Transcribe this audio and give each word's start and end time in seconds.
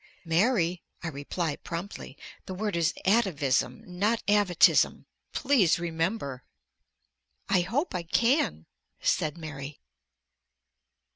"Mary," 0.25 0.81
I 1.03 1.09
reply 1.09 1.57
promptly, 1.57 2.17
"the 2.47 2.55
word 2.55 2.75
is 2.75 2.95
'atavism,' 3.05 3.83
not 3.85 4.23
'avatism,' 4.27 5.05
please 5.31 5.77
remember!" 5.77 6.43
"I 7.47 7.61
hope 7.61 7.93
I 7.93 8.01
can," 8.01 8.65
said 8.99 9.37
Mary. 9.37 9.79